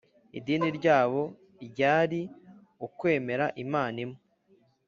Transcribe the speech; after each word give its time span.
Idini 0.37 0.67
ryabo 0.77 1.21
ryari 1.67 2.21
ukwemera 2.85 3.45
Imana 3.63 3.95
imwe 4.07 4.17